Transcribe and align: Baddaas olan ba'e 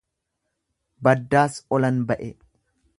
Baddaas 1.09 1.61
olan 1.79 2.05
ba'e 2.13 2.33